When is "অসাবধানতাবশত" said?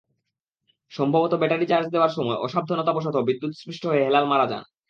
2.37-3.15